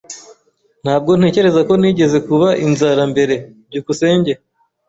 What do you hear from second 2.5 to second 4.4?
inzara mbere. byukusenge